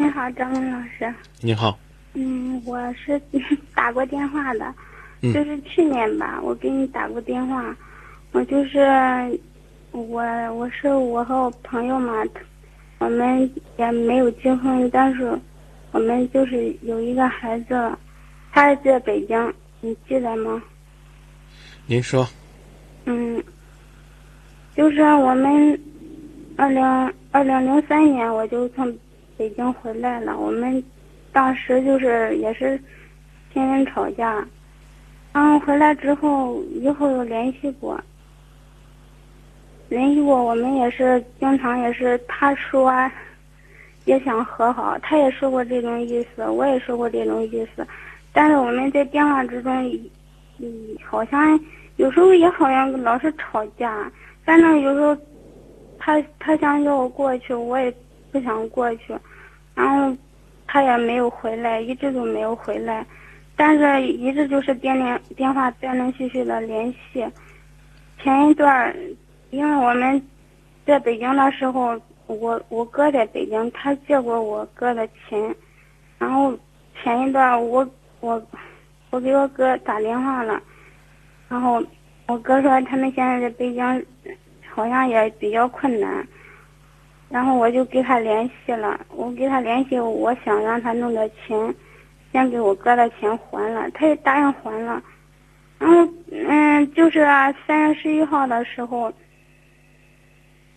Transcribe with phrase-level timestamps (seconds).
[0.00, 1.14] 你好，张明老师。
[1.42, 1.78] 你好，
[2.14, 3.20] 嗯，我是
[3.76, 4.74] 打过电话的，
[5.20, 7.76] 嗯就是去年吧，我给你打过电话，
[8.32, 8.78] 我就是
[9.90, 10.22] 我
[10.54, 12.14] 我是我和我朋友嘛，
[12.98, 15.38] 我们也没有结婚，但是
[15.92, 17.92] 我们就是有一个孩子，
[18.52, 20.62] 他是在北京，你记得吗？
[21.84, 22.26] 您说，
[23.04, 23.44] 嗯，
[24.74, 25.78] 就是我们
[26.56, 26.82] 二零
[27.32, 28.96] 二零零三年我就从
[29.40, 30.84] 北京回来了，我们
[31.32, 32.78] 当时就是也是
[33.50, 34.46] 天天吵架，
[35.32, 37.98] 然后回来之后以后又联系过，
[39.88, 42.92] 联系过，我们也是经常也是他说
[44.04, 47.86] 也想和好，他也说过这种意思，我也说过这种意思，
[48.34, 49.74] 但是我们在电话之中，
[50.58, 50.68] 嗯，
[51.02, 51.58] 好像
[51.96, 54.12] 有时候也好像老是吵架，
[54.44, 55.16] 反正有时候
[55.98, 57.90] 他他想叫我过去，我也
[58.30, 59.12] 不想过去，
[59.80, 60.14] 然后
[60.66, 63.06] 他也没有回来，一直都没有回来，
[63.56, 67.26] 但是一直就是电联电话断断续续的联系。
[68.22, 68.94] 前一段，
[69.48, 70.22] 因为我们
[70.84, 75.56] 在北京的时候，我我哥在北京，他借过我哥的钱，
[76.18, 76.54] 然后
[77.02, 77.88] 前一段我
[78.20, 78.42] 我
[79.08, 80.62] 我给我哥打电话了，
[81.48, 81.82] 然后
[82.26, 84.06] 我哥说他们现在在北京，
[84.68, 86.28] 好像也比较困难，
[87.30, 91.74] 然后我就给他联系了，我给他联系，我想让他弄点钱，
[92.32, 95.00] 先给我哥的钱还了，他也答应还了，
[95.78, 97.24] 然后嗯，就是
[97.66, 99.12] 三月十一号的时候，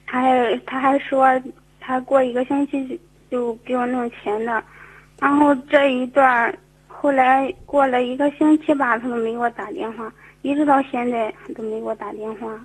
[0.05, 1.27] 他还他还说
[1.79, 3.01] 他过一个星期
[3.31, 4.63] 就给我弄钱的，
[5.19, 6.55] 然后这一段
[6.87, 12.63] 后来过了一个星期吧，他都没给我打电话，一直到现在都没给我打电话。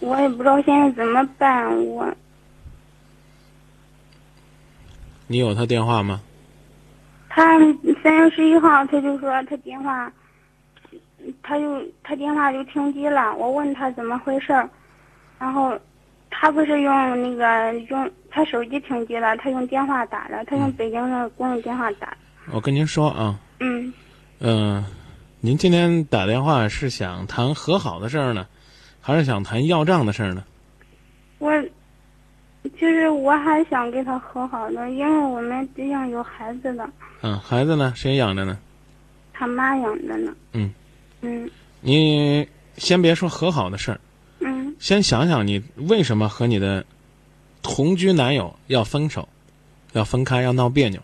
[0.00, 2.14] 我也不知道现在怎么办，我
[5.26, 6.20] 你有他电话吗？
[7.28, 7.58] 他
[8.02, 10.10] 三月十一号他就说他电话，
[11.42, 13.34] 他就他电话就停机了。
[13.36, 14.68] 我问他怎么回事儿，
[15.38, 15.78] 然后
[16.30, 22.16] 他不是用那个用他手机停机了，他用电话打的，他用北京的公用电话打。
[22.50, 23.92] 我跟您说啊，嗯，
[24.40, 24.84] 嗯、
[25.40, 28.46] 您今天打电话是想谈和好的事儿呢，
[29.00, 30.44] 还是想谈要账的事儿呢？
[31.38, 31.50] 我
[32.78, 36.88] 就是我还想跟他和好呢，因为我们对象有孩子的，
[37.22, 38.58] 嗯，孩子呢，谁养着呢？
[39.32, 40.34] 他妈养着呢。
[40.52, 40.72] 嗯
[41.20, 41.48] 嗯
[41.80, 44.00] 你先别说和好的事儿，
[44.40, 46.84] 嗯先想想你为什么和你的
[47.62, 49.28] 同居男友要分手，
[49.92, 51.00] 要分开，要闹别扭。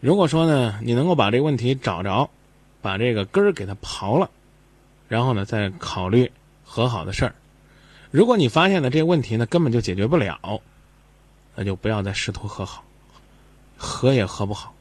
[0.00, 2.30] 如果说呢，你能够把这个问题找着，
[2.80, 4.30] 把这个根儿给他刨了，
[5.08, 6.30] 然后呢，再考虑
[6.68, 7.34] 和好的事儿。
[8.10, 10.60] 如果你发现了这个问题呢根本就解决不了，
[11.54, 12.84] 那就不要再试图和好，
[13.78, 14.74] 和也和不好。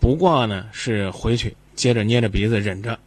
[0.00, 2.98] 不过呢，是回去接着捏着鼻子忍着，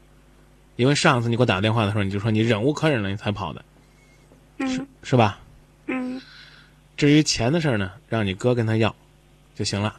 [0.78, 3.63] 因为上次你给我打电话的时候，你就说你忍无可忍了，你才跑的。
[4.59, 5.40] 是嗯是吧？
[5.85, 6.19] 嗯，
[6.96, 8.96] 至于钱的事儿呢，让你哥跟他要
[9.53, 9.96] 就行了。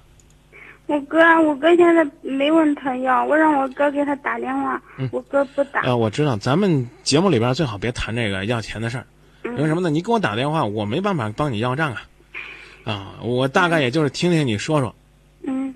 [0.88, 5.82] 我哥我哥现在没问他要，我让我哥给他打电话，嗯我哥不打。
[5.82, 9.06] 呃，我知道咱们节目里边最好别谈这个要钱的事儿，
[9.44, 9.90] 因为什么呢？
[9.90, 12.02] 你给我打电话，我没办法帮你要账啊。
[12.84, 14.94] 啊，我大概也就是听听你说说，
[15.42, 15.74] 嗯，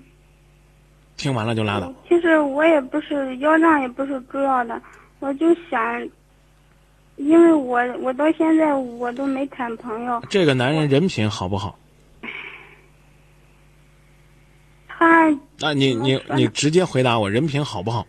[1.15, 1.93] 听完了就拉倒。
[2.09, 4.81] 其实我也不是要账，也不是主要的，
[5.19, 6.09] 我就想，
[7.17, 11.77] 因为我我到现在我都没谈朋友，这个男人人品好不好？
[15.59, 18.05] 他啊，你你你直接回答我，人品好不好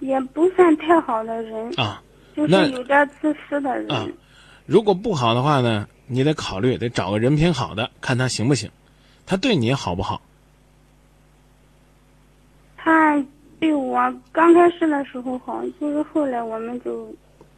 [0.00, 2.02] 也不算太好的人，啊？
[2.36, 3.90] 就是有点自私的人。
[3.90, 4.06] 啊
[4.66, 8.70] 如果不好的话呢，你得考虑，得找个人品好的，看他行不行，
[9.26, 10.22] 他对你好不好？
[12.76, 13.22] 他
[13.60, 17.14] 对我刚开始的时候好，就是后来我们就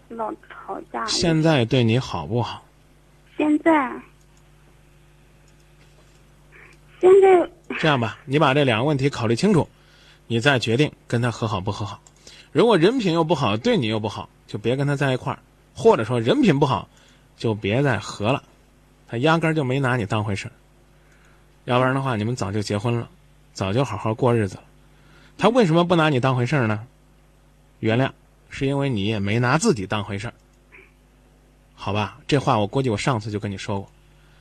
[0.09, 1.07] 老吵架。
[1.07, 2.65] 现在对你好不好？
[3.37, 3.93] 现在，
[7.79, 9.69] 这样吧，你把这两个问题考虑清楚，
[10.27, 12.01] 你再决定跟他和好不和好。
[12.53, 15.39] 如果人品又不好，对你又不好，就别跟他在一块儿；
[15.75, 16.89] 或者说人品不好，
[17.37, 18.43] 就别再和了。
[19.09, 20.53] 他压根儿就没拿你当回事儿，
[21.65, 23.09] 要不然的话，你们早就结婚了，
[23.53, 24.63] 早就好好过日子了。
[25.39, 26.87] 他为什么不拿你当回事儿呢？
[27.81, 28.11] 原谅，
[28.49, 30.35] 是因为你也没拿自己当回事儿。
[31.75, 33.91] 好吧，这话我估计我上次就跟你说过。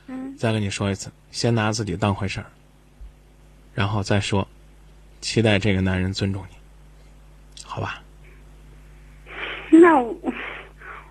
[0.08, 2.46] 嗯再跟你说一次，先拿自己当回事儿，
[3.74, 4.46] 然后再说，
[5.20, 6.56] 期待这个男人尊重你，
[7.64, 8.02] 好吧？
[9.70, 10.32] 那我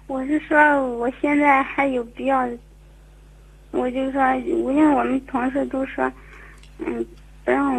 [0.07, 0.57] 我是说，
[0.97, 2.47] 我现在还有必要
[3.71, 6.09] 我就说，因为我们同事都说，
[6.80, 7.06] 嗯，
[7.44, 7.74] 不让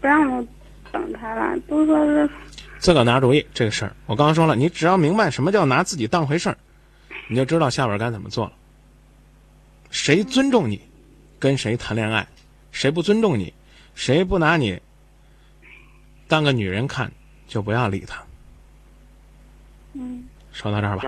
[0.00, 0.46] 不让我
[0.92, 2.28] 等他了，都说是
[2.78, 3.96] 自个儿拿主意这个事儿。
[4.06, 6.58] 我刚刚说了，你只要明白什么叫拿自己当回事儿，
[7.28, 8.52] 你就知道下边该怎么做了。
[9.90, 10.80] 谁尊重你，
[11.38, 12.26] 跟谁谈恋爱；
[12.72, 13.52] 谁不尊重你，
[13.94, 14.80] 谁不拿你
[16.26, 17.10] 当个女人看，
[17.46, 18.22] 就不要理他。
[19.94, 20.24] 嗯。
[20.52, 21.04] 说到这儿吧。